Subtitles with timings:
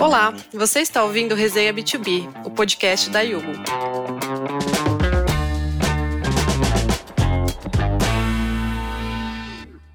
[0.00, 3.52] Olá, você está ouvindo Resenha B2B, o podcast da Yugo.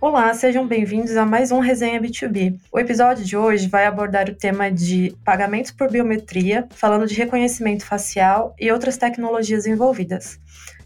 [0.01, 2.59] Olá, sejam bem-vindos a mais um Resenha B2B.
[2.69, 7.85] O episódio de hoje vai abordar o tema de pagamentos por biometria, falando de reconhecimento
[7.85, 10.37] facial e outras tecnologias envolvidas.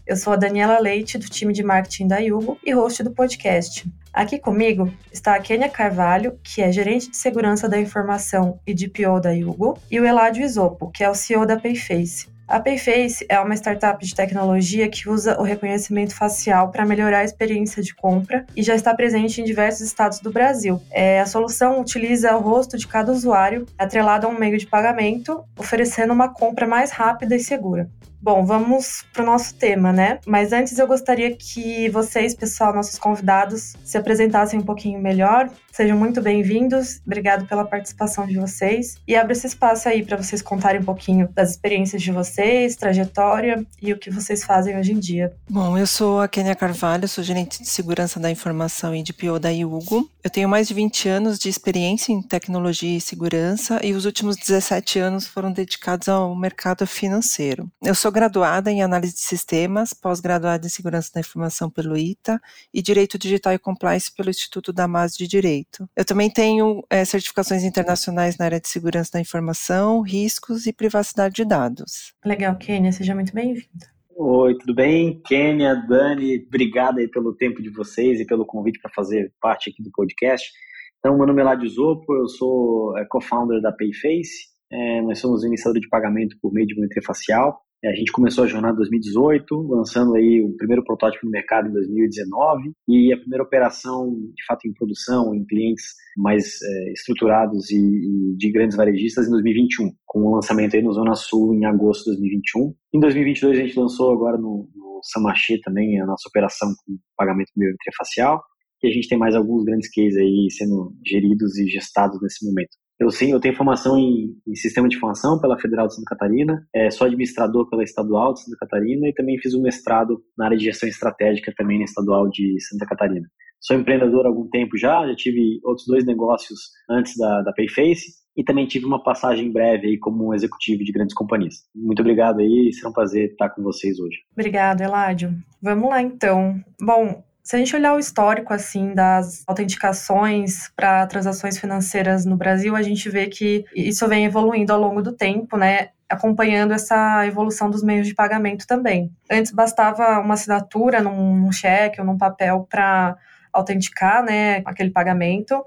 [0.08, 3.86] Eu sou a Daniela Leite, do time de marketing da Yugo e host do podcast.
[4.10, 8.88] Aqui comigo está a Kênia Carvalho, que é gerente de segurança da informação e de
[8.88, 12.26] PO da Yugo, e o Eladio Isopo, que é o CEO da Payface.
[12.48, 17.24] A Payface é uma startup de tecnologia que usa o reconhecimento facial para melhorar a
[17.24, 20.80] experiência de compra e já está presente em diversos estados do Brasil.
[20.90, 25.44] É, a solução utiliza o rosto de cada usuário atrelado a um meio de pagamento,
[25.58, 27.90] oferecendo uma compra mais rápida e segura.
[28.20, 30.18] Bom, vamos para o nosso tema, né?
[30.26, 35.48] Mas antes eu gostaria que vocês, pessoal, nossos convidados, se apresentassem um pouquinho melhor.
[35.70, 37.00] Sejam muito bem-vindos.
[37.06, 38.96] Obrigado pela participação de vocês.
[39.06, 43.64] E abro esse espaço aí para vocês contarem um pouquinho das experiências de vocês, trajetória
[43.80, 45.32] e o que vocês fazem hoje em dia.
[45.48, 49.38] Bom, eu sou a Kenia Carvalho, sou gerente de segurança da informação e de PO
[49.38, 50.10] da Yugo.
[50.24, 54.34] Eu tenho mais de 20 anos de experiência em tecnologia e segurança e os últimos
[54.34, 57.70] 17 anos foram dedicados ao mercado financeiro.
[57.80, 62.40] Eu sou graduada em análise de sistemas, pós-graduada em segurança da informação pelo ITA
[62.72, 65.88] e direito digital e compliance pelo Instituto Damas de Direito.
[65.96, 71.34] Eu também tenho é, certificações internacionais na área de segurança da informação, riscos e privacidade
[71.34, 72.14] de dados.
[72.24, 73.86] Legal, Kênia, seja muito bem-vinda.
[74.16, 75.20] Oi, tudo bem?
[75.24, 79.82] Kênia, Dani, obrigado aí pelo tempo de vocês e pelo convite para fazer parte aqui
[79.82, 80.50] do podcast.
[80.98, 85.44] Então, meu nome é Ládio Zopo, eu sou é, co-founder da Payface, é, nós somos
[85.44, 87.62] iniciador de pagamento por meio de biometria facial.
[87.84, 91.68] É, a gente começou a jornada em 2018, lançando aí o primeiro protótipo no mercado
[91.68, 97.70] em 2019 e a primeira operação, de fato, em produção, em clientes mais é, estruturados
[97.70, 101.64] e, e, de grandes varejistas em 2021, com o lançamento aí no Zona Sul em
[101.66, 102.74] agosto de 2021.
[102.94, 107.48] Em 2022 a gente lançou agora no, no Samaché também a nossa operação com pagamento
[107.54, 108.42] de biometria facial
[108.82, 112.76] e a gente tem mais alguns grandes cases aí sendo geridos e gestados nesse momento.
[112.98, 116.66] Eu sim, eu tenho formação em, em, sistema de informação pela Federal de Santa Catarina,
[116.74, 120.56] é, sou administrador pela Estadual de Santa Catarina e também fiz um mestrado na área
[120.56, 123.26] de gestão estratégica também na Estadual de Santa Catarina.
[123.60, 126.58] Sou empreendedor há algum tempo já, já tive outros dois negócios
[126.90, 131.14] antes da, da Payface e também tive uma passagem breve aí como executivo de grandes
[131.14, 131.56] companhias.
[131.74, 134.18] Muito obrigado aí, será um prazer estar com vocês hoje.
[134.32, 135.34] Obrigado, Eládio.
[135.60, 136.54] Vamos lá então.
[136.80, 142.76] Bom, se a gente olhar o histórico assim das autenticações para transações financeiras no Brasil,
[142.76, 145.88] a gente vê que isso vem evoluindo ao longo do tempo, né?
[146.06, 149.10] acompanhando essa evolução dos meios de pagamento também.
[149.30, 153.16] Antes bastava uma assinatura num cheque ou num papel para
[153.50, 155.64] autenticar, né, aquele pagamento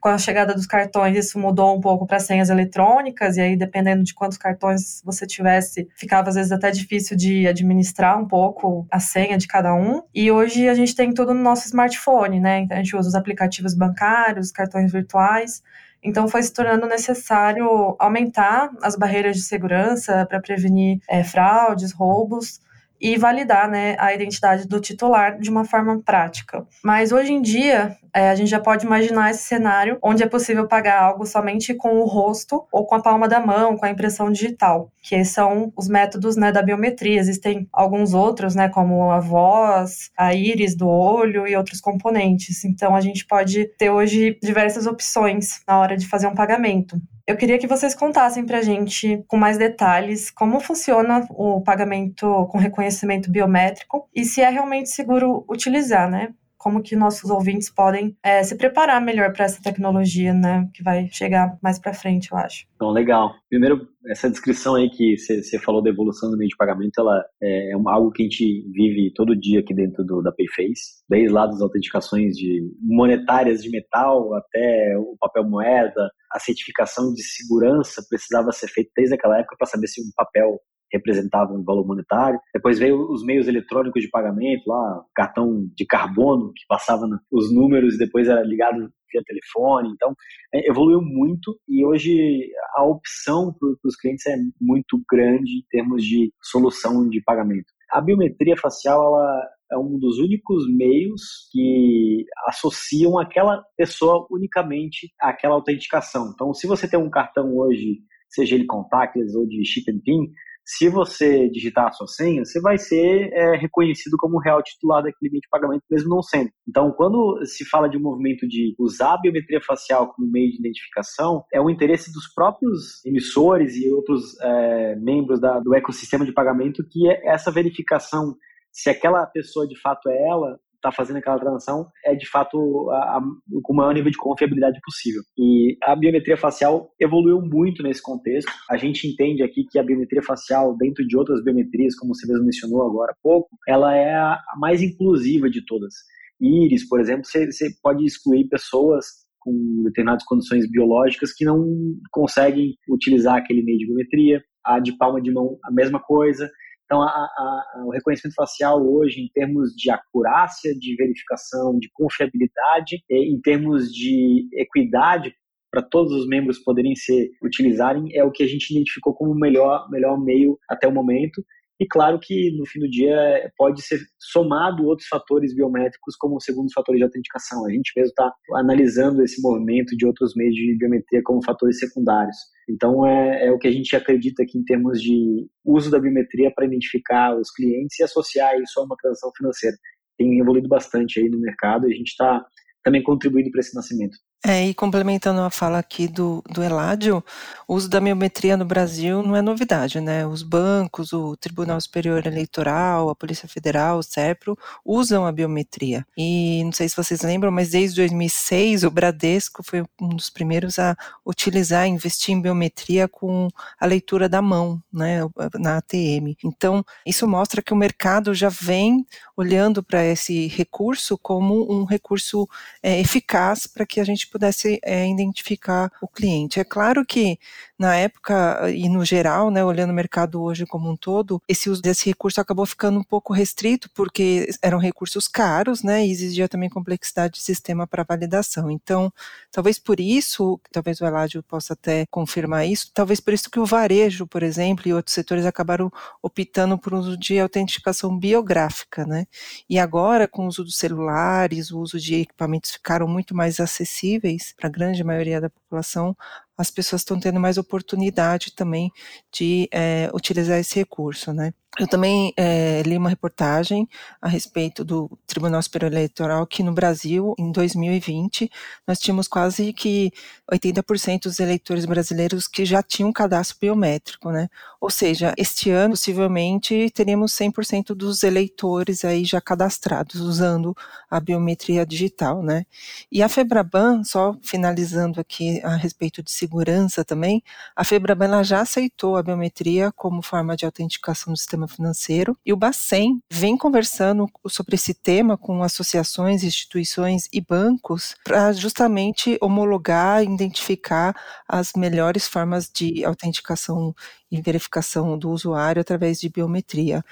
[0.00, 4.02] com a chegada dos cartões, isso mudou um pouco para senhas eletrônicas, e aí, dependendo
[4.02, 8.98] de quantos cartões você tivesse, ficava às vezes até difícil de administrar um pouco a
[8.98, 10.02] senha de cada um.
[10.14, 12.60] E hoje a gente tem tudo no nosso smartphone, né?
[12.60, 15.62] Então, a gente usa os aplicativos bancários, cartões virtuais.
[16.02, 22.58] Então, foi se tornando necessário aumentar as barreiras de segurança para prevenir é, fraudes, roubos
[23.00, 26.66] e validar né, a identidade do titular de uma forma prática.
[26.84, 30.66] Mas hoje em dia, é, a gente já pode imaginar esse cenário onde é possível
[30.66, 34.30] pagar algo somente com o rosto ou com a palma da mão, com a impressão
[34.30, 37.20] digital, que são os métodos né, da biometria.
[37.20, 42.64] Existem alguns outros, né, como a voz, a íris do olho e outros componentes.
[42.64, 47.00] Então, a gente pode ter hoje diversas opções na hora de fazer um pagamento.
[47.30, 52.26] Eu queria que vocês contassem para a gente com mais detalhes como funciona o pagamento
[52.50, 56.34] com reconhecimento biométrico e se é realmente seguro utilizar, né?
[56.60, 61.08] Como que nossos ouvintes podem é, se preparar melhor para essa tecnologia, né, que vai
[61.10, 62.66] chegar mais para frente, eu acho.
[62.76, 63.32] Então, legal.
[63.48, 67.70] Primeiro, essa descrição aí que você falou da evolução do meio de pagamento, ela é,
[67.70, 71.46] é algo que a gente vive todo dia aqui dentro do, da Payface, desde lá
[71.46, 78.52] das autenticações de monetárias de metal até o papel moeda, a certificação de segurança precisava
[78.52, 80.60] ser feita desde aquela época para saber se um papel
[80.92, 82.38] representava um valor monetário.
[82.52, 87.94] Depois veio os meios eletrônicos de pagamento, lá, cartão de carbono, que passava os números
[87.94, 89.90] e depois era ligado via telefone.
[89.90, 90.14] Então,
[90.54, 96.02] é, evoluiu muito e hoje a opção para os clientes é muito grande em termos
[96.04, 97.66] de solução de pagamento.
[97.90, 105.54] A biometria facial ela é um dos únicos meios que associam aquela pessoa unicamente àquela
[105.54, 106.32] autenticação.
[106.32, 110.32] Então, se você tem um cartão hoje, seja ele contactless ou de chip and pin,
[110.76, 115.30] se você digitar a sua senha, você vai ser é, reconhecido como real titular daquele
[115.32, 116.50] meio de pagamento, mesmo não sendo.
[116.68, 120.58] Então, quando se fala de um movimento de usar a biometria facial como meio de
[120.58, 126.32] identificação, é o interesse dos próprios emissores e outros é, membros da, do ecossistema de
[126.32, 128.36] pagamento que é essa verificação
[128.72, 133.18] se aquela pessoa de fato é ela, está fazendo aquela transação é de fato a,
[133.18, 133.20] a,
[133.62, 135.22] com o maior nível de confiabilidade possível.
[135.38, 138.50] E a biometria facial evoluiu muito nesse contexto.
[138.70, 142.44] A gente entende aqui que a biometria facial, dentro de outras biometrias, como você mesmo
[142.44, 145.94] mencionou agora há pouco, ela é a mais inclusiva de todas.
[146.40, 149.06] Íris, por exemplo, você, você pode excluir pessoas
[149.40, 151.66] com determinadas condições biológicas que não
[152.10, 154.42] conseguem utilizar aquele meio de biometria.
[154.64, 156.50] A de palma de mão, a mesma coisa.
[156.90, 163.04] Então, a, a, o reconhecimento facial hoje, em termos de acurácia, de verificação, de confiabilidade,
[163.08, 165.32] em termos de equidade
[165.70, 169.38] para todos os membros poderem ser utilizarem, é o que a gente identificou como o
[169.38, 171.44] melhor, melhor meio até o momento.
[171.78, 173.16] E claro que no fim do dia
[173.56, 177.64] pode ser somado outros fatores biométricos como segundos fatores de autenticação.
[177.66, 182.36] A gente mesmo está analisando esse movimento de outros meios de biometria como fatores secundários.
[182.70, 186.52] Então é, é, o que a gente acredita aqui em termos de uso da biometria
[186.54, 189.76] para identificar os clientes e associar isso a uma transação financeira.
[190.16, 192.44] Tem evoluído bastante aí no mercado e a gente está
[192.84, 194.16] também contribuindo para esse nascimento.
[194.42, 197.22] É, e complementando a fala aqui do, do Eládio,
[197.68, 200.26] o uso da biometria no Brasil não é novidade, né?
[200.26, 206.06] Os bancos, o Tribunal Superior Eleitoral, a Polícia Federal, o SERPRO, usam a biometria.
[206.16, 210.78] E não sei se vocês lembram, mas desde 2006 o Bradesco foi um dos primeiros
[210.78, 213.48] a utilizar, investir em biometria com
[213.78, 215.20] a leitura da mão, né,
[215.58, 216.34] na ATM.
[216.42, 222.48] Então, isso mostra que o mercado já vem olhando para esse recurso como um recurso
[222.82, 226.60] é, eficaz para que a gente pudesse é, identificar o cliente.
[226.60, 227.38] É claro que
[227.80, 231.80] na época e no geral, né, olhando o mercado hoje como um todo, esse uso
[231.80, 236.68] desse recurso acabou ficando um pouco restrito porque eram recursos caros, né, e exigia também
[236.68, 238.70] complexidade de sistema para validação.
[238.70, 239.10] Então,
[239.50, 243.64] talvez por isso, talvez o Eládio possa até confirmar isso, talvez por isso que o
[243.64, 245.90] varejo, por exemplo, e outros setores acabaram
[246.22, 249.26] optando por uso de autenticação biográfica, né?
[249.70, 254.52] E agora, com o uso dos celulares, o uso de equipamentos ficaram muito mais acessíveis
[254.54, 256.14] para a grande maioria da população,
[256.60, 258.92] as pessoas estão tendo mais oportunidade também
[259.32, 261.54] de é, utilizar esse recurso, né?
[261.78, 263.88] Eu também é, li uma reportagem
[264.20, 268.50] a respeito do Tribunal Superior Eleitoral que no Brasil, em 2020,
[268.86, 270.10] nós tínhamos quase que
[270.50, 274.48] 80% dos eleitores brasileiros que já tinham cadastro biométrico, né?
[274.80, 280.76] Ou seja, este ano, possivelmente, teríamos 100% dos eleitores aí já cadastrados usando
[281.08, 282.64] a biometria digital, né?
[283.12, 287.42] E a Febraban, só finalizando aqui a respeito de segurança também,
[287.76, 292.56] a Febraban já aceitou a biometria como forma de autenticação do sistema financeiro e o
[292.56, 301.14] Bacen vem conversando sobre esse tema com associações, instituições e bancos para justamente homologar identificar
[301.48, 303.94] as melhores formas de autenticação
[304.30, 307.04] e verificação do usuário através de biometria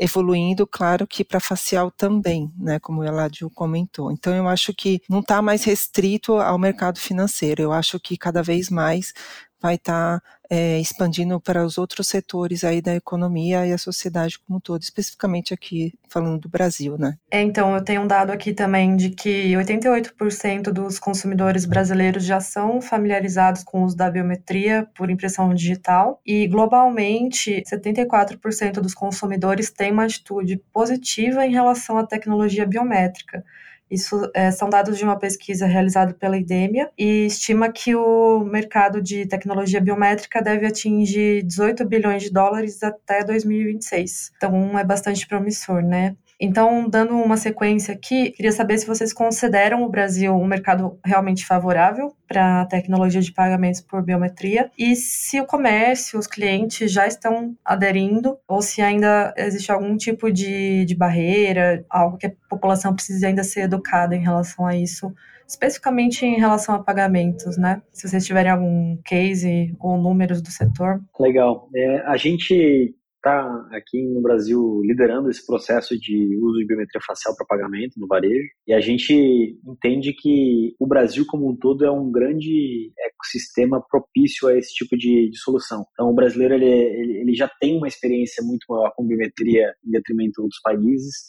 [0.00, 4.10] evoluindo, claro que para facial também, né, como o Eladio comentou.
[4.10, 8.42] Então eu acho que não está mais restrito ao mercado financeiro, eu acho que cada
[8.42, 9.12] vez mais
[9.60, 14.36] vai estar tá, é, expandindo para os outros setores aí da economia e a sociedade
[14.40, 17.16] como um todo, especificamente aqui falando do Brasil, né?
[17.30, 22.40] É, então, eu tenho um dado aqui também de que 88% dos consumidores brasileiros já
[22.40, 29.70] são familiarizados com o uso da biometria por impressão digital e, globalmente, 74% dos consumidores
[29.70, 33.44] têm uma atitude positiva em relação à tecnologia biométrica.
[33.90, 39.02] Isso é, são dados de uma pesquisa realizada pela IDEMIA e estima que o mercado
[39.02, 44.32] de tecnologia biométrica deve atingir 18 bilhões de dólares até 2026.
[44.36, 46.16] Então é bastante promissor, né?
[46.40, 51.44] Então, dando uma sequência aqui, queria saber se vocês consideram o Brasil um mercado realmente
[51.44, 57.06] favorável para a tecnologia de pagamentos por biometria e se o comércio, os clientes já
[57.06, 62.94] estão aderindo ou se ainda existe algum tipo de, de barreira, algo que a população
[62.94, 65.12] precisa ainda ser educada em relação a isso
[65.46, 67.82] especificamente em relação a pagamentos, né?
[67.92, 71.00] Se vocês tiverem algum case ou números do setor.
[71.18, 71.68] Legal.
[71.74, 77.36] É, a gente está aqui no Brasil liderando esse processo de uso de biometria facial
[77.36, 81.90] para pagamento no varejo e a gente entende que o Brasil como um todo é
[81.90, 85.84] um grande ecossistema propício a esse tipo de, de solução.
[85.92, 89.90] Então o brasileiro ele, ele, ele já tem uma experiência muito maior com biometria em
[89.90, 91.24] detrimento de outros países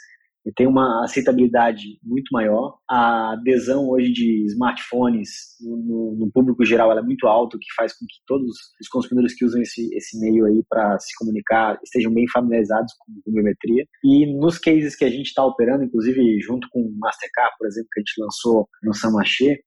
[0.46, 2.78] e tem uma aceitabilidade muito maior.
[2.90, 5.30] A adesão hoje de smartphones
[5.62, 8.48] no, no público geral é muito alta, o que faz com que todos
[8.82, 13.32] os consumidores que usam esse, esse meio aí para se comunicar estejam bem familiarizados com,
[13.32, 13.86] biometria.
[14.04, 17.90] E nos cases que a gente está operando, inclusive junto com o Mastercard, por exemplo,
[17.94, 19.60] que a gente lançou no Samaché,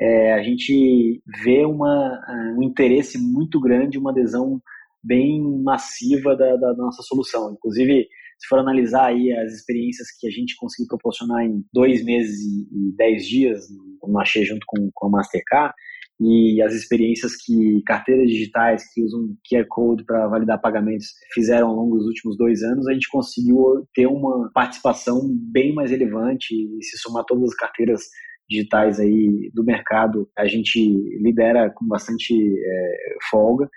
[0.00, 2.20] é, a gente vê uma,
[2.56, 4.60] um interesse muito grande, uma adesão
[5.02, 7.52] bem massiva da, da nossa solução.
[7.52, 8.06] Inclusive,
[8.38, 12.96] se for analisar aí as experiências que a gente conseguiu proporcionar em dois meses e,
[12.96, 13.66] dez dias
[14.02, 15.74] no Machê junto com, com a Mastercard,
[16.20, 21.76] e as experiências que carteiras digitais que usam QR Code para validar pagamentos fizeram ao
[21.76, 25.20] longo dos últimos dois anos, a gente conseguiu ter uma participação
[25.52, 28.02] bem mais relevante e se somar todas as carteiras
[28.50, 30.80] digitais aí do mercado, a gente
[31.20, 32.96] lidera com bastante é,
[33.30, 33.68] folga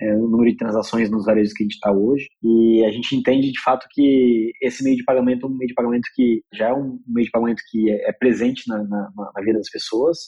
[0.00, 2.28] é, o número de transações nos varejos que a gente está hoje.
[2.42, 5.74] E a gente entende de fato que esse meio de pagamento é um meio de
[5.74, 9.42] pagamento que já é um meio de pagamento que é, é presente na, na, na
[9.42, 10.18] vida das pessoas.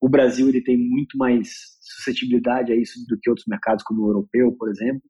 [0.00, 1.48] O Brasil ele tem muito mais
[1.80, 5.02] suscetibilidade a isso do que outros mercados, como o europeu, por exemplo.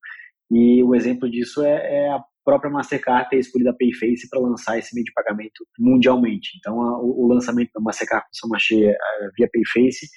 [0.51, 4.79] E o exemplo disso é, é a própria Mastercard ter escolhido a Payface para lançar
[4.79, 6.51] esse meio de pagamento mundialmente.
[6.59, 8.95] Então, a, o, o, lançamento da Mastercard com Samachê
[9.37, 10.09] via Payface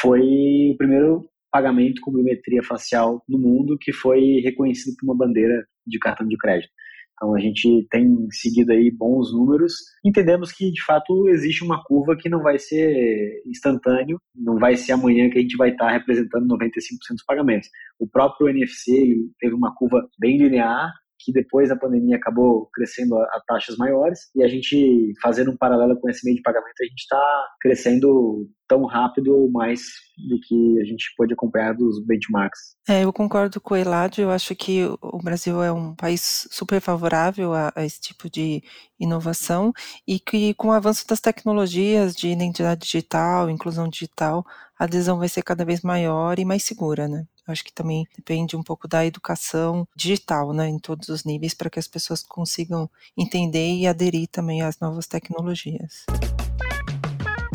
[0.00, 5.66] foi o primeiro pagamento com biometria facial no mundo que foi reconhecido por uma bandeira
[5.86, 6.70] de cartão de crédito.
[7.18, 9.74] Então a gente tem seguido aí bons números.
[10.04, 14.92] Entendemos que de fato existe uma curva que não vai ser instantâneo, não vai ser
[14.92, 16.78] amanhã que a gente vai estar representando 95%
[17.10, 17.68] dos pagamentos.
[17.98, 20.92] O próprio NFC teve uma curva bem linear
[21.28, 25.56] que depois da pandemia acabou crescendo a, a, taxas maiores, e a gente, fazendo um
[25.58, 29.80] paralelo com esse meio de pagamento, a gente está crescendo tão rápido ou mais
[30.28, 32.76] do que a gente pode acompanhar dos benchmarks.
[32.88, 36.80] É, eu concordo com o Eladio, eu acho que o Brasil é um país super
[36.80, 38.62] favorável a, a, esse tipo de
[38.98, 39.72] inovação
[40.06, 44.44] e que com o avanço das tecnologias de identidade digital, inclusão digital,
[44.78, 47.26] a adesão vai ser cada vez maior e mais segura, né?
[47.46, 51.70] Acho que também depende um pouco da educação digital, né, em todos os níveis, para
[51.70, 56.04] que as pessoas consigam entender e aderir também às novas tecnologias.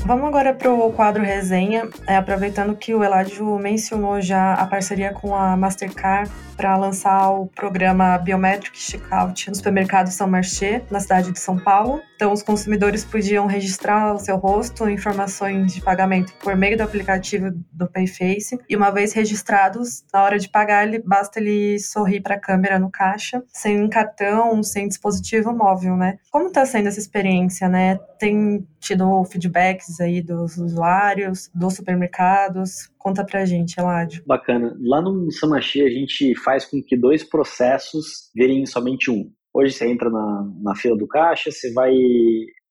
[0.05, 5.13] Vamos agora para o quadro resenha, é, aproveitando que o Eladio mencionou já a parceria
[5.13, 11.31] com a Mastercard para lançar o programa Biometric Checkout no supermercado São Marché, na cidade
[11.31, 12.01] de São Paulo.
[12.15, 17.51] Então, os consumidores podiam registrar o seu rosto, informações de pagamento por meio do aplicativo
[17.71, 18.57] do Payface.
[18.69, 22.79] E uma vez registrados, na hora de pagar, ele, basta ele sorrir para a câmera
[22.79, 26.17] no caixa, sem cartão, sem dispositivo móvel, né?
[26.31, 27.99] Como está sendo essa experiência, né?
[28.19, 32.89] Tem tido feedbacks aí dos usuários, dos supermercados?
[32.97, 34.23] Conta pra gente, Eladio.
[34.25, 34.75] Bacana.
[34.81, 39.31] Lá no Samachi, a gente faz com que dois processos virem somente um.
[39.53, 41.93] Hoje você entra na, na fila do caixa, você vai.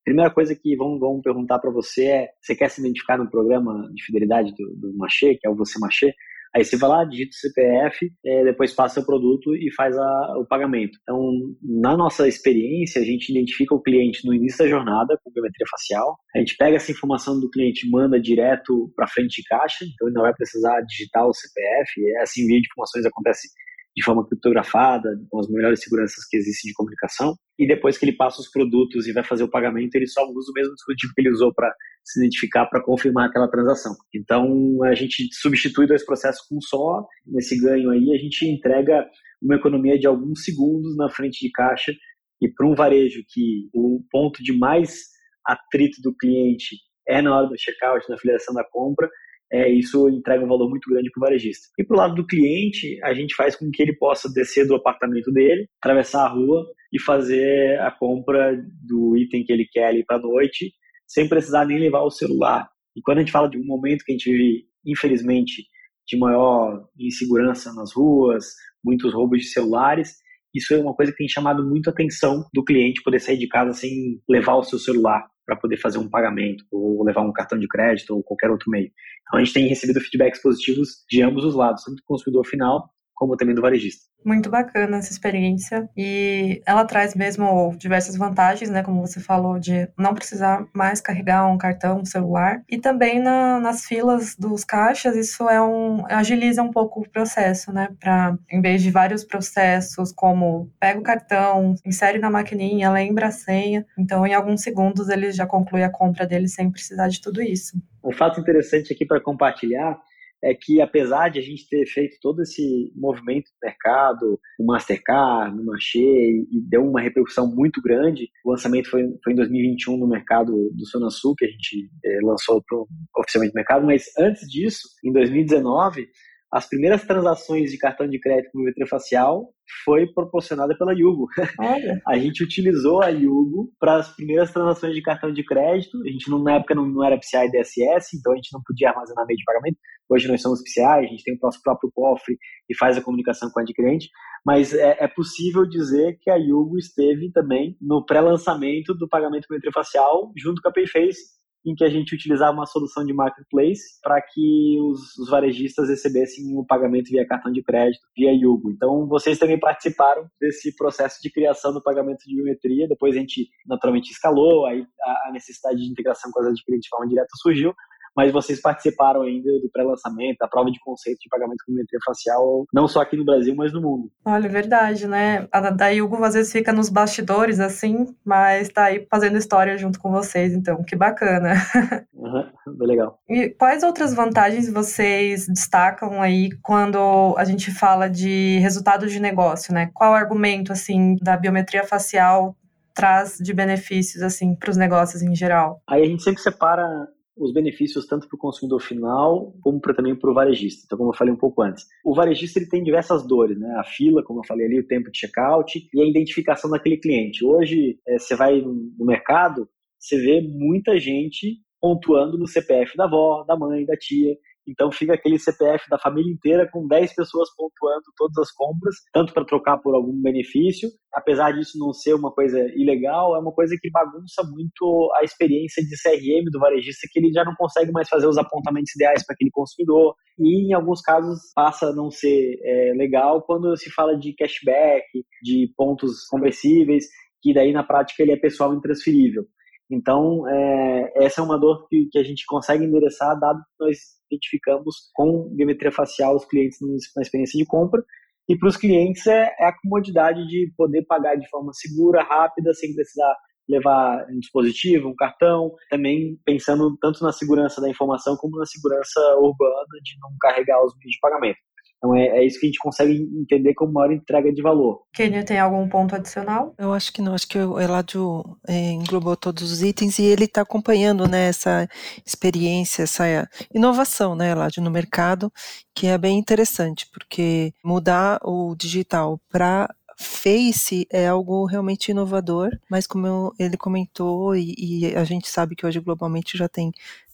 [0.05, 3.89] Primeira coisa que vão, vão perguntar para você é: você quer se identificar no programa
[3.95, 6.13] de fidelidade do, do Machê, que é o Você Machê?
[6.55, 10.39] Aí você vai lá, digita o CPF, é, depois passa o produto e faz a,
[10.39, 10.99] o pagamento.
[11.03, 11.19] Então,
[11.63, 16.19] na nossa experiência, a gente identifica o cliente no início da jornada com biometria facial.
[16.37, 20.15] A gente pega essa informação do cliente, manda direto para frente de caixa, então ele
[20.15, 22.01] não vai precisar digitar o CPF.
[22.23, 23.49] Esse envio de informações acontece
[23.95, 27.35] de forma criptografada, com as melhores seguranças que existem de comunicação.
[27.59, 30.51] E depois que ele passa os produtos e vai fazer o pagamento, ele só usa
[30.51, 31.73] o mesmo dispositivo que ele usou para
[32.03, 33.95] se identificar, para confirmar aquela transação.
[34.15, 37.07] Então, a gente substitui dois processos com só.
[37.27, 39.07] Nesse ganho aí, a gente entrega
[39.43, 41.93] uma economia de alguns segundos na frente de caixa.
[42.41, 45.13] E para um varejo que o ponto de mais
[45.47, 49.09] atrito do cliente é na hora do checkout, na filiação da compra,
[49.53, 51.69] é, isso entrega um valor muito grande para o varejista.
[51.79, 54.75] E para o lado do cliente, a gente faz com que ele possa descer do
[54.75, 60.05] apartamento dele, atravessar a rua e fazer a compra do item que ele quer ali
[60.05, 60.73] para a noite,
[61.07, 62.67] sem precisar nem levar o celular.
[62.97, 65.67] E quando a gente fala de um momento que a gente vive, infelizmente,
[66.07, 68.47] de maior insegurança nas ruas,
[68.83, 70.15] muitos roubos de celulares,
[70.55, 73.49] isso é uma coisa que tem chamado muito a atenção do cliente poder sair de
[73.49, 77.59] casa sem levar o seu celular para poder fazer um pagamento, ou levar um cartão
[77.59, 78.91] de crédito, ou qualquer outro meio.
[79.23, 82.91] Então a gente tem recebido feedbacks positivos de ambos os lados, tanto do consumidor final
[83.23, 84.05] como também do varejista.
[84.25, 89.89] Muito bacana essa experiência e ela traz mesmo diversas vantagens, né, como você falou, de
[89.97, 95.15] não precisar mais carregar um cartão, um celular e também na, nas filas dos caixas
[95.15, 100.11] isso é um agiliza um pouco o processo, né, para em vez de vários processos
[100.11, 105.31] como pega o cartão, insere na maquininha, lembra a senha, então em alguns segundos ele
[105.31, 107.81] já conclui a compra dele sem precisar de tudo isso.
[108.03, 109.97] Um fato interessante aqui para compartilhar
[110.43, 115.59] é que apesar de a gente ter feito todo esse movimento do mercado, o Mastercard,
[115.59, 120.09] o Manchê, e deu uma repercussão muito grande, o lançamento foi, foi em 2021 no
[120.09, 124.89] mercado do Sonasul, que a gente é, lançou pro, oficialmente no mercado, mas antes disso,
[125.05, 126.09] em 2019,
[126.53, 129.49] as primeiras transações de cartão de crédito com biometria facial
[129.85, 131.27] foi proporcionada pela Yugo.
[131.59, 131.99] Olha.
[132.07, 135.99] A gente utilizou a Yugo para as primeiras transações de cartão de crédito.
[136.07, 138.91] A gente não, na época não, não era PCI DSS, então a gente não podia
[138.91, 139.79] armazenar meio de pagamento.
[140.11, 142.37] Hoje nós somos PCI, a gente tem o nosso próprio cofre
[142.69, 144.11] e faz a comunicação com o adquirente.
[144.45, 149.55] Mas é, é possível dizer que a Yugo esteve também no pré-lançamento do pagamento com
[149.55, 154.01] biometria facial junto com a Payface em que a gente utilizava uma solução de marketplace
[154.03, 158.71] para que os, os, varejistas recebessem o pagamento via cartão de crédito, via Yugo.
[158.71, 162.89] Então, vocês também participaram desse processo de criação do pagamento de biometria.
[162.89, 164.85] Depois a gente naturalmente escalou, aí
[165.29, 167.73] a, necessidade de integração com as adquirentes de forma direta surgiu,
[168.17, 172.67] mas vocês participaram ainda do pré-lançamento, da prova de conceito de pagamento com biometria facial,
[172.73, 174.11] não só aqui no Brasil, mas no mundo.
[174.25, 175.49] Olha, verdade, né?
[175.51, 179.99] A da Yugo às vezes fica nos bastidores, assim, mas tá aí fazendo história junto
[179.99, 181.55] com vocês, então, que bacana.
[182.23, 183.19] Uhum, bem legal.
[183.29, 189.75] E quais outras vantagens vocês destacam aí quando a gente fala de resultado de negócio,
[189.75, 189.91] né?
[189.93, 192.57] Qual argumento, assim, da biometria facial
[192.95, 195.81] traz de benefícios assim para os negócios em geral?
[195.89, 196.87] Aí a gente sempre separa
[197.37, 200.83] os benefícios tanto para o consumidor final como pra, também para o varejista.
[200.85, 203.75] Então, como eu falei um pouco antes, o varejista ele tem diversas dores, né?
[203.79, 207.45] A fila, como eu falei ali, o tempo de checkout e a identificação daquele cliente.
[207.45, 213.45] Hoje, é, você vai no mercado, você vê muita gente pontuando no CPF da avó,
[213.45, 214.37] da mãe, da tia.
[214.69, 219.33] Então fica aquele CPF da família inteira com 10 pessoas pontuando todas as compras, tanto
[219.33, 220.89] para trocar por algum benefício.
[221.13, 225.83] Apesar disso não ser uma coisa ilegal, é uma coisa que bagunça muito a experiência
[225.83, 229.35] de CRM do varejista, que ele já não consegue mais fazer os apontamentos ideais para
[229.35, 230.15] aquele consumidor.
[230.39, 235.05] E em alguns casos passa a não ser é, legal quando se fala de cashback,
[235.43, 237.05] de pontos conversíveis,
[237.43, 239.45] que daí na prática ele é pessoal intransferível.
[239.93, 243.99] Então, é, essa é uma dor que, que, a gente consegue endereçar, dado que nós
[244.31, 246.79] identificamos com biometria facial os clientes
[247.15, 248.03] na experiência de compra.
[248.49, 252.73] E para os clientes é, é, a comodidade de poder pagar de forma segura, rápida,
[252.73, 253.37] sem precisar
[253.69, 259.21] levar um dispositivo, um cartão, também pensando tanto na segurança da informação como na segurança
[259.37, 261.59] urbana de não carregar os meios de pagamento.
[262.03, 265.03] Então é, é, isso que a gente consegue entender como maior entrega de valor.
[265.13, 266.75] Kenia, tem algum ponto adicional?
[266.77, 270.47] Eu acho que não, acho que o Eladio é, englobou todos os itens e ele
[270.47, 271.89] está acompanhando né, essa
[272.27, 275.53] experiência, essa inovação, né, Eladio, no mercado,
[275.95, 283.07] que é bem interessante, porque mudar o digital para Face é algo realmente inovador, mas
[283.07, 286.93] como ele comentou, e, e, a gente sabe que hoje globalmente já tem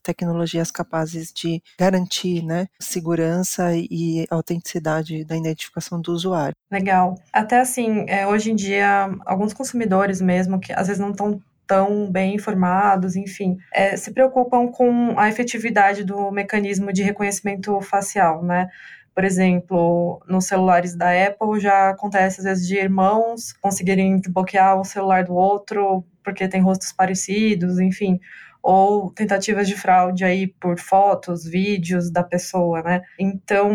[0.08, 6.54] tecnologias capazes de garantir né, segurança e autenticidade da identificação do usuário.
[6.72, 7.14] Legal.
[7.30, 12.10] Até assim, é, hoje em dia, alguns consumidores mesmo, que às vezes não estão tão
[12.10, 18.70] bem informados, enfim, é, se preocupam com a efetividade do mecanismo de reconhecimento facial, né?
[19.14, 24.84] Por exemplo, nos celulares da Apple já acontece às vezes de irmãos conseguirem bloquear o
[24.84, 28.18] celular do outro porque tem rostos parecidos, enfim
[28.62, 33.02] ou tentativas de fraude aí por fotos, vídeos da pessoa, né?
[33.18, 33.70] Então,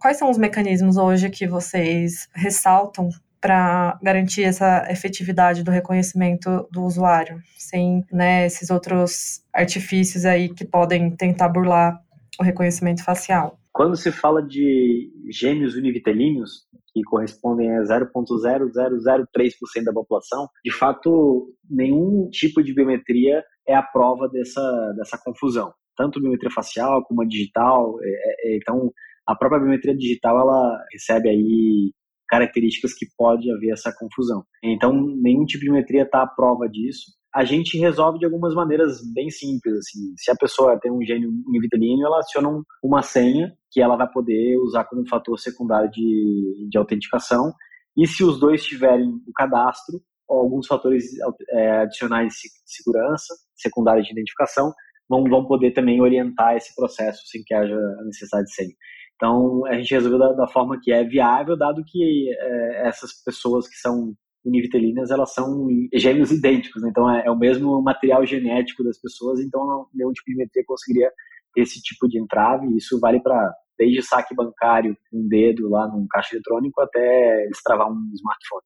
[0.00, 3.08] quais são os mecanismos hoje que vocês ressaltam
[3.40, 10.64] para garantir essa efetividade do reconhecimento do usuário, sem né, esses outros artifícios aí que
[10.64, 12.00] podem tentar burlar
[12.40, 13.58] o reconhecimento facial?
[13.72, 22.30] Quando se fala de gêmeos univitelíneos, que correspondem a 0,0003% da população, de fato, nenhum
[22.30, 24.62] tipo de biometria é a prova dessa,
[24.96, 25.74] dessa confusão.
[25.94, 27.98] Tanto biometria facial como a digital.
[28.02, 28.90] É, é, é, então,
[29.26, 31.92] a própria biometria digital ela recebe aí
[32.28, 34.42] características que pode haver essa confusão.
[34.64, 37.12] Então, nenhum tipo de biometria está à prova disso.
[37.36, 39.76] A gente resolve de algumas maneiras bem simples.
[39.76, 40.14] Assim.
[40.16, 42.48] Se a pessoa tem um gênio univitelino, ela aciona
[42.82, 47.52] uma senha que ela vai poder usar como fator secundário de, de autenticação.
[47.94, 51.04] E se os dois tiverem o cadastro, alguns fatores
[51.50, 54.72] é, adicionais de segurança, secundários de identificação,
[55.06, 58.74] vão, vão poder também orientar esse processo sem que haja a necessidade de senha.
[59.16, 63.68] Então, a gente resolveu da, da forma que é viável, dado que é, essas pessoas
[63.68, 64.14] que são
[64.46, 66.88] univitelinas, elas são gêmeos idênticos, né?
[66.90, 71.10] então é, é, o mesmo material genético das pessoas, então nenhum tipo de metria conseguiria
[71.56, 76.34] esse tipo de entrave, isso vale para desde saque bancário, um dedo lá num caixa
[76.34, 78.62] eletrônico, até destravar um smartphone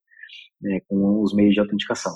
[0.61, 2.13] né, com os meios de autenticação.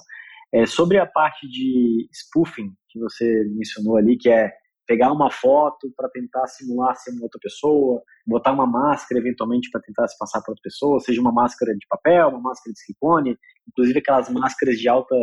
[0.54, 4.54] É, sobre a parte de spoofing, que você mencionou ali, que é
[4.86, 9.82] pegar uma foto para tentar simular ser uma outra pessoa, botar uma máscara eventualmente para
[9.82, 13.38] tentar se passar para outra pessoa, seja uma máscara de papel, uma máscara de silicone,
[13.68, 15.16] inclusive aquelas máscaras de alta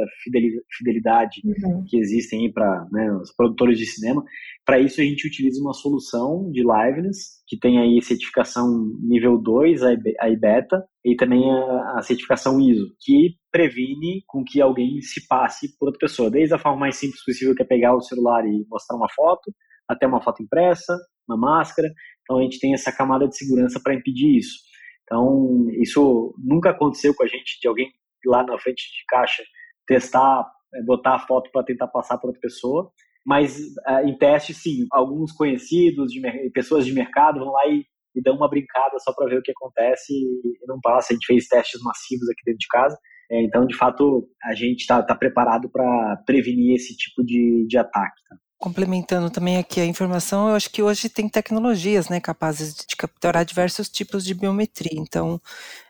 [0.76, 1.84] fidelidade uhum.
[1.86, 4.22] que existem para né, os produtores de cinema.
[4.64, 8.68] Para isso a gente utiliza uma solução de liveness que tem aí certificação
[9.00, 15.00] nível 2, a IBETA, e também a, a certificação ISO, que previne com que alguém
[15.00, 18.00] se passe por outra pessoa, desde a forma mais simples possível, que é pegar o
[18.00, 19.52] celular e mostrar uma foto,
[19.88, 20.96] até uma foto impressa,
[21.28, 21.88] uma máscara.
[22.22, 24.58] Então a gente tem essa camada de segurança para impedir isso.
[25.04, 27.90] Então, isso nunca aconteceu com a gente, de alguém
[28.24, 29.42] lá na frente de caixa
[29.86, 32.90] testar, é, botar a foto para tentar passar para outra pessoa.
[33.26, 38.22] Mas é, em teste, sim, alguns conhecidos, de, pessoas de mercado vão lá e, e
[38.22, 41.12] dão uma brincada só para ver o que acontece e não passa.
[41.12, 42.98] A gente fez testes massivos aqui dentro de casa.
[43.30, 47.78] É, então, de fato, a gente está tá preparado para prevenir esse tipo de, de
[47.78, 48.20] ataque.
[48.28, 48.36] Tá?
[48.58, 53.44] Complementando também aqui a informação, eu acho que hoje tem tecnologias né, capazes de capturar
[53.44, 55.00] diversos tipos de biometria.
[55.00, 55.40] Então,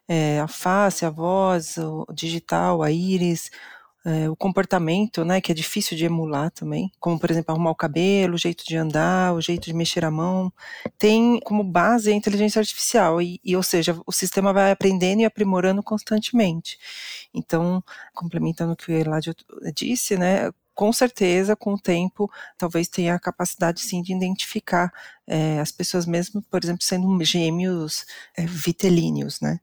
[0.08, 3.50] é, a face, a voz, o digital, a íris,
[4.04, 7.74] é, o comportamento, né, que é difícil de emular também, como por exemplo arrumar o
[7.74, 10.52] cabelo, o jeito de andar, o jeito de mexer a mão,
[10.98, 15.24] tem como base a inteligência artificial e, e ou seja, o sistema vai aprendendo e
[15.24, 16.78] aprimorando constantemente.
[17.32, 19.34] Então, complementando o que o Eladio
[19.74, 24.90] disse, né, com certeza, com o tempo, talvez tenha a capacidade sim de identificar
[25.26, 28.04] é, as pessoas mesmo, por exemplo, sendo gêmeos
[28.37, 29.61] é, vitelíneos, né?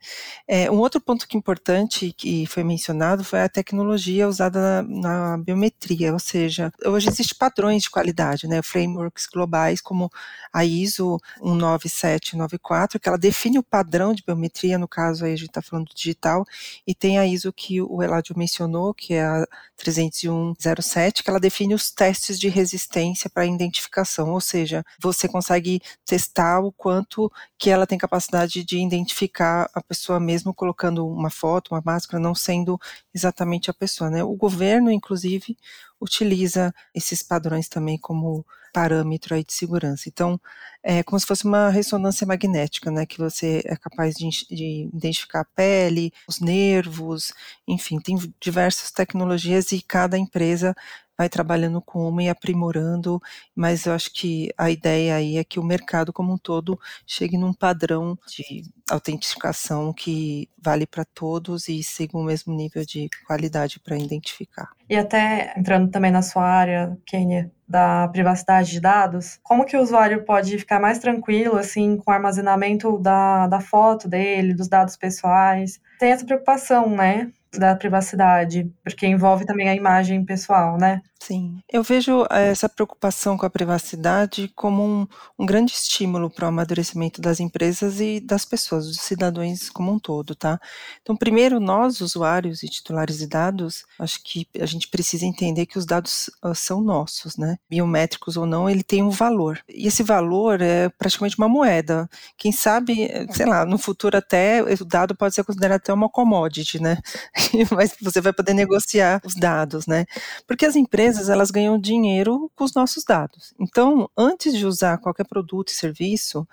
[0.48, 5.38] É, um outro ponto que importante que foi mencionado foi a tecnologia usada na, na,
[5.38, 8.62] biometria, ou seja, hoje existem padrões de qualidade, né?
[8.62, 10.10] Frameworks globais como
[10.54, 15.50] a ISO 19794, que ela define o padrão de biometria, no caso aí a gente
[15.50, 16.46] está falando digital,
[16.88, 19.46] e tem a ISO que o Eladio mencionou, que é a
[19.78, 25.82] 30107, que ela define os testes de resistência para identificação, ou seja, você consegue consegue
[26.06, 31.74] testar o quanto que ela tem capacidade de identificar a pessoa mesmo colocando uma foto,
[31.74, 32.80] uma máscara, não sendo
[33.14, 34.24] exatamente a pessoa, né?
[34.24, 35.58] O governo, inclusive,
[36.00, 38.46] utiliza esses padrões também como
[38.80, 40.08] parâmetro aí de segurança.
[40.08, 40.40] Então,
[40.82, 45.42] é como se fosse uma ressonância magnética, né, que você é capaz de, de, identificar
[45.42, 47.34] a pele, os nervos,
[47.68, 50.74] enfim, tem diversas tecnologias e cada empresa
[51.18, 53.22] vai trabalhando com uma e aprimorando,
[53.54, 57.38] mas eu acho que a ideia aí é que o mercado como um todo chegue
[57.38, 63.78] num padrão de autenticação que vale para todos e siga o mesmo nível de qualidade
[63.82, 64.79] para identificar.
[64.90, 69.82] E até entrando também na sua área, Kenia, da privacidade de dados, como que o
[69.82, 74.98] usuário pode ficar mais tranquilo, assim, com o armazenamento da, da foto dele, dos dados
[74.98, 75.80] pessoais?
[76.00, 77.32] Tem essa preocupação, né?
[77.58, 81.02] da privacidade, porque envolve também a imagem pessoal, né?
[81.22, 86.46] Sim, eu vejo eh, essa preocupação com a privacidade como um, um grande estímulo para
[86.46, 90.60] o amadurecimento das empresas e das pessoas, dos cidadãos como um todo, tá?
[91.02, 95.78] Então, primeiro, nós, usuários e titulares de dados, acho que a gente precisa entender que
[95.78, 97.58] os dados uh, são nossos, né?
[97.70, 99.60] Biométricos ou não, ele tem um valor.
[99.68, 102.10] E esse valor é praticamente uma moeda.
[102.38, 106.82] Quem sabe, sei lá, no futuro até o dado pode ser considerado até uma commodity,
[106.82, 106.98] né?
[107.76, 110.06] Mas você vai poder negociar os dados, né?
[110.48, 113.54] Porque as empresas, elas ganham dinheiro com os nossos dados.
[113.60, 116.48] Então, antes de usar qualquer produto e serviço,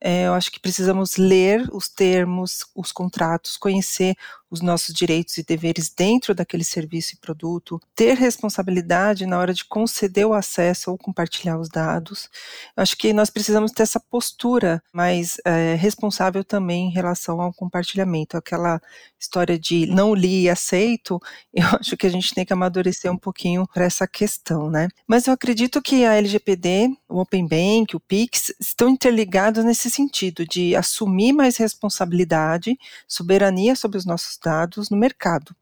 [0.00, 4.16] é, eu acho que precisamos ler os termos, os contratos, conhecer
[4.52, 9.64] os nossos direitos e deveres dentro daquele serviço e produto, ter responsabilidade na hora de
[9.64, 12.28] conceder o acesso ou compartilhar os dados.
[12.76, 17.50] Eu acho que nós precisamos ter essa postura mais é, responsável também em relação ao
[17.50, 18.36] compartilhamento.
[18.36, 18.78] Aquela
[19.18, 21.18] história de não li e aceito,
[21.54, 24.88] eu acho que a gente tem que amadurecer um pouquinho para essa questão, né?
[25.06, 30.44] Mas eu acredito que a LGPD, o Open Bank, o PIX, estão interligados nesse sentido
[30.46, 32.76] de assumir mais responsabilidade,
[33.08, 35.54] soberania sobre os nossos dados no mercado.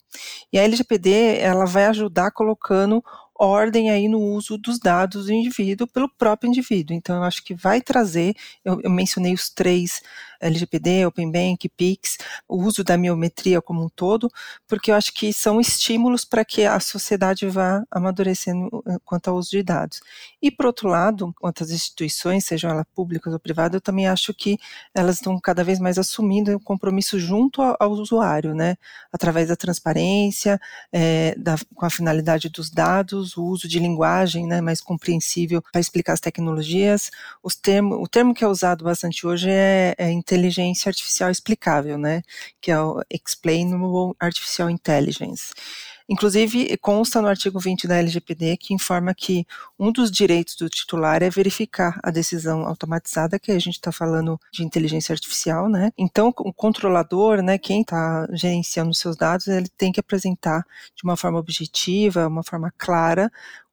[0.53, 3.03] E a LGPD ela vai ajudar colocando
[3.41, 6.95] ordem aí no uso dos dados do indivíduo pelo próprio indivíduo.
[6.95, 10.03] Então, eu acho que vai trazer, eu, eu mencionei os três,
[10.41, 14.31] LGPD, Open Bank, PIX, o uso da biometria como um todo,
[14.67, 19.37] porque eu acho que são estímulos para que a sociedade vá amadurecendo eh, quanto ao
[19.37, 20.01] uso de dados.
[20.41, 24.33] E, por outro lado, quanto às instituições, sejam elas públicas ou privadas, eu também acho
[24.35, 24.59] que
[24.95, 28.77] elas estão cada vez mais assumindo o compromisso junto ao, usuário, né,
[29.13, 30.61] através da transparência,
[30.93, 35.81] é, da, com a finalidade dos dados, o uso de linguagem né, mais compreensível para
[35.81, 37.11] explicar as tecnologias.
[37.43, 37.61] Os
[38.01, 42.23] o termo que é usado bastante hoje é, é inteligência artificial explicável, né,
[42.61, 45.53] que é o Explainable Artificial Intelligence.
[46.09, 49.47] Inclusive, consta no artigo 20 da LGPD que informa que
[49.79, 54.37] um dos direitos do titular é verificar a decisão automatizada, que a gente está falando
[54.53, 55.93] de inteligência artificial, né?
[55.97, 60.67] Então, o controlador, né, quem está gerenciando seus dados, ele tem que apresentar
[60.97, 63.31] de uma forma objetiva, uma forma clara,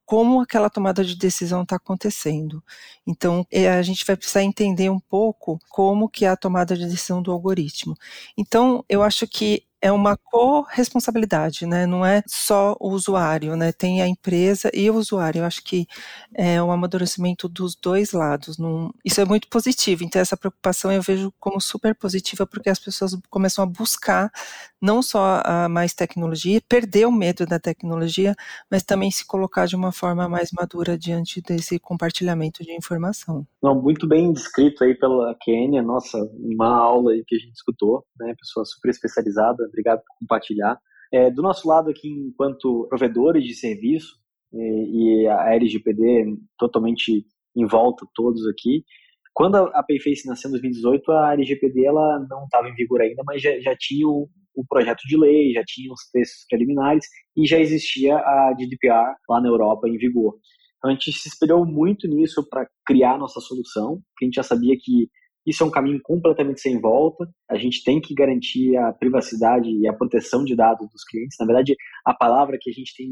[0.08, 2.64] como aquela tomada de decisão está acontecendo.
[3.06, 6.86] Então, é, a gente vai precisar entender um pouco como que é a tomada de
[6.86, 7.94] decisão do algoritmo.
[8.38, 11.86] Então, eu acho que é uma corresponsabilidade, né?
[11.86, 13.72] Não é só o usuário, né?
[13.72, 15.40] Tem a empresa e o usuário.
[15.40, 15.88] Eu acho que
[16.34, 18.58] é um amadurecimento dos dois lados.
[18.58, 18.90] Num...
[19.06, 20.04] Isso é muito positivo.
[20.04, 24.32] Então, essa preocupação eu vejo como super positiva, porque as pessoas começam a buscar
[24.82, 28.36] não só a mais tecnologia, perder o medo da tecnologia,
[28.70, 33.46] mas também se colocar de uma forma mais madura diante desse compartilhamento de informação.
[33.62, 38.06] Não, muito bem descrito aí pela Kênia, nossa, uma aula aí que a gente escutou,
[38.20, 38.34] né?
[38.40, 40.80] Pessoa super especializada obrigado por compartilhar.
[41.14, 44.16] É, do nosso lado aqui, enquanto provedores de serviço,
[44.54, 47.26] e, e a LGPD totalmente
[47.56, 48.84] em volta, todos aqui,
[49.38, 53.40] quando a Payface nasceu em 2018, a LGPD ela não estava em vigor ainda, mas
[53.40, 57.60] já, já tinha o, o, projeto de lei, já tinha os textos preliminares e já
[57.60, 60.34] existia a GDPR lá na Europa em vigor.
[60.78, 64.44] Então a gente se espelhou muito nisso para criar nossa solução, porque a gente já
[64.44, 65.08] sabia que
[65.48, 67.26] isso é um caminho completamente sem volta.
[67.50, 71.38] A gente tem que garantir a privacidade e a proteção de dados dos clientes.
[71.40, 71.74] Na verdade,
[72.06, 73.10] a palavra que a gente tem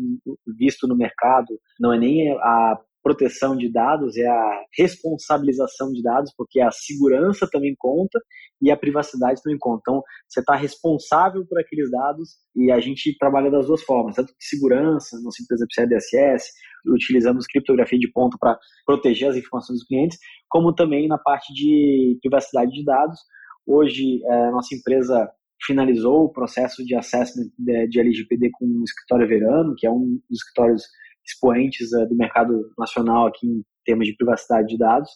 [0.58, 6.34] visto no mercado não é nem a proteção de dados, é a responsabilização de dados,
[6.36, 8.20] porque a segurança também conta
[8.60, 9.82] e a privacidade também conta.
[9.82, 14.30] Então, você está responsável por aqueles dados e a gente trabalha das duas formas, tanto
[14.30, 16.52] de segurança, nossa empresa precisa DSS,
[16.88, 20.18] utilizamos criptografia de ponto para proteger as informações dos clientes,
[20.50, 23.20] como também na parte de privacidade de dados.
[23.68, 25.30] Hoje, a nossa empresa
[25.64, 30.40] finalizou o processo de assessment de LGPD com o escritório Verano, que é um dos
[30.40, 30.84] escritórios
[31.26, 35.10] expoentes uh, do mercado nacional aqui em termos de privacidade de dados.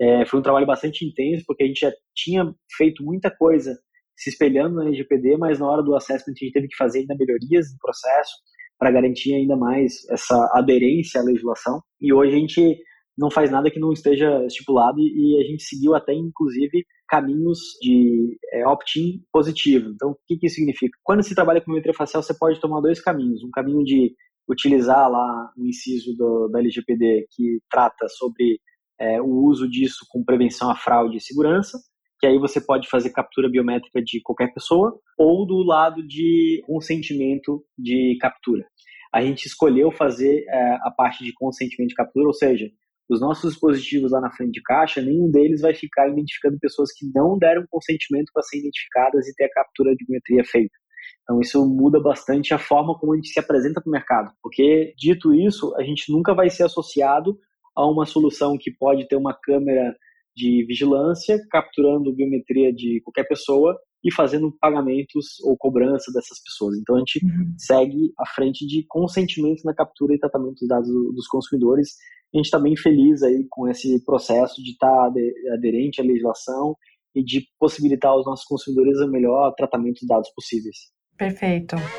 [0.00, 3.74] É, foi um trabalho bastante intenso, porque a gente já tinha feito muita coisa
[4.16, 7.16] se espelhando na LGPD, mas na hora do assessment a gente teve que fazer ainda
[7.18, 8.32] melhorias no processo
[8.78, 11.80] para garantir ainda mais essa aderência à legislação.
[12.00, 12.78] E hoje a gente
[13.16, 18.36] não faz nada que não esteja estipulado e, a gente seguiu até, inclusive, caminhos de
[18.52, 19.90] é, opt-in positivo.
[19.90, 20.98] Então, o que, que isso significa?
[21.02, 23.42] Quando se trabalha com biometria facial, você pode tomar dois caminhos.
[23.42, 24.14] Um caminho de
[24.48, 28.60] utilizar lá o inciso do, da LGPD que trata sobre
[28.98, 31.78] é, o uso disso com prevenção à fraude e segurança,
[32.18, 37.62] que aí você pode fazer captura biométrica de qualquer pessoa, ou do lado de consentimento
[37.76, 38.64] de captura.
[39.12, 42.70] A gente escolheu fazer é, a parte de consentimento de captura, ou seja,
[43.08, 47.06] os nossos dispositivos lá na frente de caixa, nenhum deles vai ficar identificando pessoas que
[47.14, 50.74] não deram consentimento para serem identificadas e ter a captura de biometria feita.
[51.22, 54.94] Então isso muda bastante a forma como a gente se apresenta para o mercado, porque
[54.96, 57.38] dito isso, a gente nunca vai ser associado
[57.74, 59.94] a uma solução que pode ter uma câmera
[60.34, 66.76] de vigilância capturando biometria de qualquer pessoa e fazendo pagamentos ou cobrança dessas pessoas.
[66.78, 67.54] Então a gente uhum.
[67.58, 71.96] segue à frente de consentimento na captura e tratamento dos dados dos consumidores.
[72.32, 75.12] A gente está bem feliz aí com esse processo de estar tá
[75.54, 76.76] aderente à legislação
[77.14, 80.76] e de possibilitar aos nossos consumidores o melhor tratamento dos dados possíveis.
[81.16, 81.94] Perfeito.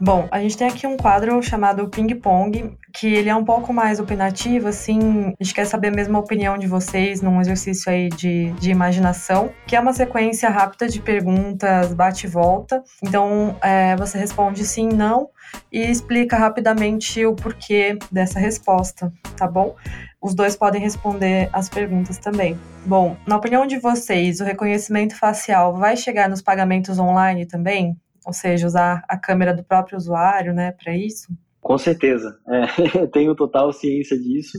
[0.00, 3.72] Bom, a gente tem aqui um quadro chamado Ping Pong, que ele é um pouco
[3.72, 8.08] mais opinativo, assim, a gente quer saber mesmo a opinião de vocês num exercício aí
[8.08, 12.82] de, de imaginação, que é uma sequência rápida de perguntas bate e volta.
[13.02, 15.28] Então, é, você responde sim, não,
[15.70, 19.76] e explica rapidamente o porquê dessa resposta, tá bom?
[20.20, 22.58] Os dois podem responder as perguntas também.
[22.84, 27.96] Bom, na opinião de vocês, o reconhecimento facial vai chegar nos pagamentos online também?
[28.26, 31.32] Ou seja, usar a câmera do próprio usuário, né, para isso?
[31.64, 34.58] Com certeza, é, tenho total ciência disso.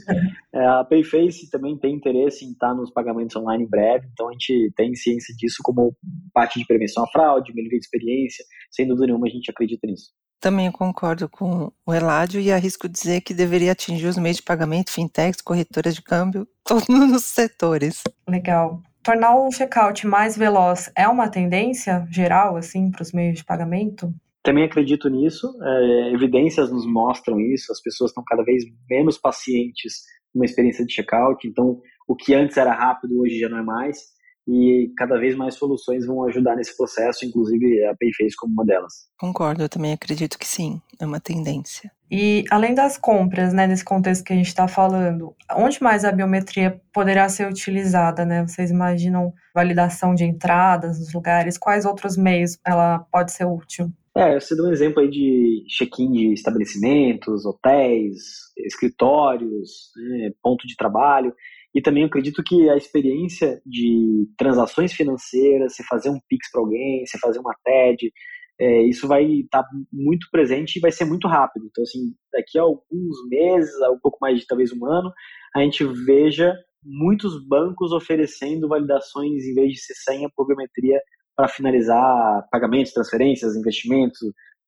[0.52, 4.32] É, a Payface também tem interesse em estar nos pagamentos online em breve, então a
[4.32, 5.96] gente tem ciência disso como
[6.34, 8.44] parte de prevenção à fraude, melhoria de experiência.
[8.72, 10.14] Sem dúvida nenhuma, a gente acredita nisso.
[10.42, 14.92] Também concordo com o Eládio e arrisco dizer que deveria atingir os meios de pagamento,
[14.92, 18.02] fintechs, corretoras de câmbio, todos os setores.
[18.28, 23.46] Legal tornar o checkout mais veloz é uma tendência geral, assim, para os meios de
[23.46, 24.12] pagamento?
[24.44, 25.48] Também acredito nisso.
[25.62, 27.72] É, evidências nos mostram isso.
[27.72, 30.02] As pessoas estão cada vez menos pacientes
[30.34, 31.48] numa experiência de checkout.
[31.48, 34.15] Então, o que antes era rápido, hoje já não é mais
[34.48, 39.08] e cada vez mais soluções vão ajudar nesse processo, inclusive a Payface como uma delas.
[39.18, 41.92] Concordo, eu também acredito que sim, é uma tendência.
[42.10, 46.12] E além das compras, né, nesse contexto que a gente está falando, onde mais a
[46.12, 48.46] biometria poderá ser utilizada, né?
[48.48, 51.58] Vocês imaginam validação de entradas nos lugares?
[51.58, 53.92] Quais outros meios ela pode ser útil?
[54.16, 60.78] É, você deu um exemplo aí de check-in de estabelecimentos, hotéis, escritórios, né, ponto de
[60.78, 61.34] trabalho.
[61.76, 67.06] E também acredito que a experiência de transações financeiras, você fazer um Pix para alguém,
[67.06, 68.14] você fazer uma TED,
[68.58, 71.66] é, isso vai estar tá muito presente e vai ser muito rápido.
[71.70, 75.12] Então, assim, daqui a alguns meses, um pouco mais de talvez um ano,
[75.54, 80.98] a gente veja muitos bancos oferecendo validações em vez de ser senha por biometria
[81.36, 84.20] para finalizar pagamentos, transferências, investimentos,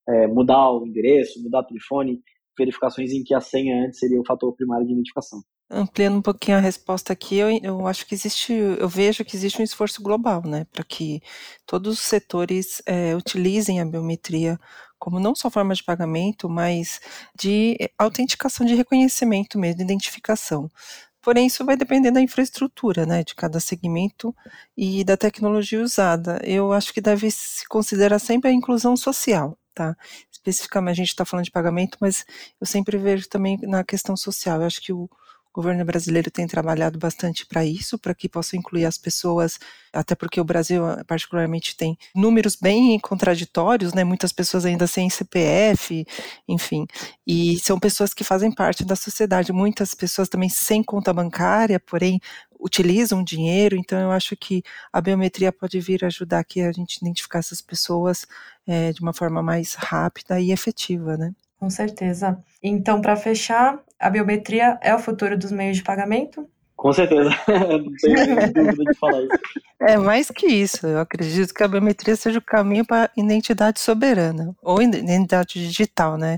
[0.10, 2.22] é, mudar o endereço, mudar o telefone,
[2.58, 5.40] verificações em que a senha antes seria o fator primário de identificação.
[5.70, 9.62] Ampliando um pouquinho a resposta aqui, eu, eu acho que existe, eu vejo que existe
[9.62, 11.22] um esforço global, né, para que
[11.66, 14.58] todos os setores é, utilizem a biometria
[14.98, 17.02] como não só forma de pagamento, mas
[17.38, 20.72] de autenticação de reconhecimento mesmo, de identificação.
[21.22, 24.34] Porém, isso vai depender da infraestrutura, né, de cada segmento
[24.78, 26.40] e da tecnologia usada.
[26.44, 29.96] Eu acho que deve se considerar sempre a inclusão social, tá?
[30.32, 32.26] Especificamente, a gente está falando de pagamento, mas
[32.62, 34.62] eu sempre vejo também na questão social.
[34.62, 35.10] Eu acho que o,
[35.58, 39.58] o governo brasileiro tem trabalhado bastante para isso, para que possa incluir as pessoas,
[39.92, 44.04] até porque o Brasil, particularmente, tem números bem contraditórios, né?
[44.04, 46.06] Muitas pessoas ainda sem CPF,
[46.48, 46.86] enfim.
[47.26, 49.52] E são pessoas que fazem parte da sociedade.
[49.52, 52.22] Muitas pessoas também sem conta bancária, porém
[52.60, 54.62] utilizam dinheiro, então eu acho que
[54.94, 58.28] a biometria pode vir ajudar aqui a gente identificar essas pessoas
[58.68, 61.34] é, de uma forma mais rápida e efetiva, né?
[61.60, 62.38] Com certeza.
[62.62, 66.48] Então, para fechar, a biometria é o futuro dos meios de pagamento?
[66.76, 69.40] Com certeza, não tenho dúvida de falar isso.
[69.82, 74.56] É mais que isso, eu acredito que a biometria seja o caminho para identidade soberana,
[74.62, 76.38] ou identidade digital, né?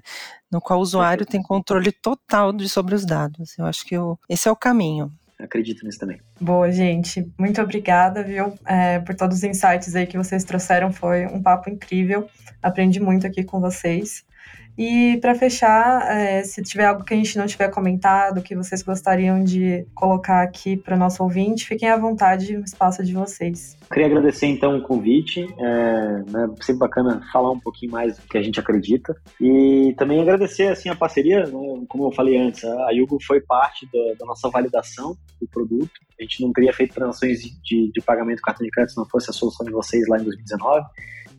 [0.50, 3.58] No qual o usuário tem controle total de, sobre os dados.
[3.60, 5.12] Eu acho que eu, esse é o caminho.
[5.38, 6.20] Acredito nisso também.
[6.40, 7.30] Boa, gente.
[7.38, 10.92] Muito obrigada, viu, é, por todos os insights aí que vocês trouxeram.
[10.92, 12.30] Foi um papo incrível.
[12.62, 14.26] Aprendi muito aqui com vocês.
[14.80, 18.82] E para fechar, é, se tiver algo que a gente não tiver comentado, que vocês
[18.82, 23.14] gostariam de colocar aqui para o nosso ouvinte, fiquem à vontade, o espaço é de
[23.14, 23.78] vocês.
[23.92, 28.38] Queria agradecer então o convite, é né, sempre bacana falar um pouquinho mais do que
[28.38, 31.52] a gente acredita e também agradecer assim a parceria, né,
[31.90, 35.92] como eu falei antes, a Yugo foi parte da, da, nossa validação do produto.
[36.18, 39.30] A gente não teria feito transações de, de pagamento cartão de crédito se não fosse
[39.30, 40.86] a solução de vocês lá em 2019.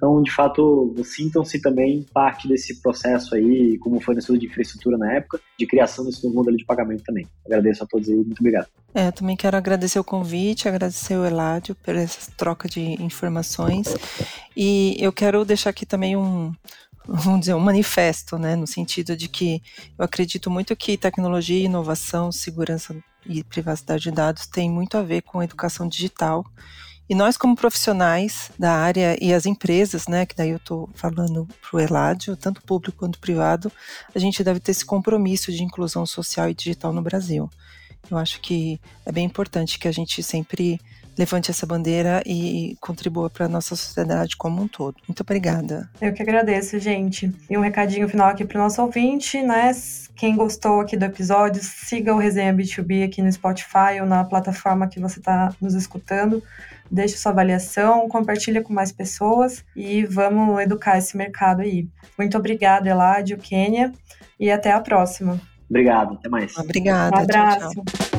[0.00, 4.96] Então, de fato, sintam-se também parte desse processo aí, como foi no estudo de infraestrutura
[4.96, 7.26] na época, de criação desse novo modelo de pagamento também.
[7.44, 8.66] Agradeço a todos aí, muito obrigado.
[8.94, 13.94] É, eu também quero agradecer o convite, agradecer o Eládio por essa troca de informações.
[14.56, 16.50] E eu quero deixar aqui também um,
[17.06, 19.60] vamos dizer, um manifesto, né, no sentido de que
[19.98, 25.20] eu acredito muito que tecnologia, inovação, segurança e privacidade de dados tem muito a ver
[25.20, 26.42] com educação digital
[27.10, 31.44] e nós, como profissionais da área e as empresas, né, que daí eu estou falando
[31.60, 33.72] para o Eládio, tanto público quanto privado,
[34.14, 37.50] a gente deve ter esse compromisso de inclusão social e digital no Brasil.
[38.08, 40.80] Eu acho que é bem importante que a gente sempre
[41.20, 44.96] levante essa bandeira e contribua para a nossa sociedade como um todo.
[45.06, 45.88] Muito obrigada.
[46.00, 47.30] Eu que agradeço, gente.
[47.48, 49.70] E um recadinho final aqui para o nosso ouvinte, né?
[50.16, 54.88] Quem gostou aqui do episódio, siga o Resenha B2B aqui no Spotify ou na plataforma
[54.88, 56.42] que você está nos escutando
[56.90, 61.88] deixe sua avaliação, compartilha com mais pessoas e vamos educar esse mercado aí.
[62.18, 63.92] Muito obrigada, Eladio, Kênia,
[64.40, 65.40] e até a próxima.
[65.68, 66.56] Obrigado, até mais.
[66.56, 67.16] Obrigada.
[67.16, 67.74] Um abraço.
[67.74, 68.09] Tchau, tchau.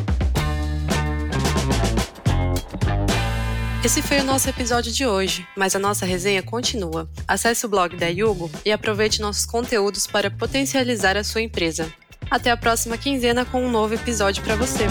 [3.83, 7.09] Esse foi o nosso episódio de hoje, mas a nossa resenha continua.
[7.27, 11.91] Acesse o blog da Yugo e aproveite nossos conteúdos para potencializar a sua empresa.
[12.29, 14.85] Até a próxima quinzena com um novo episódio para você.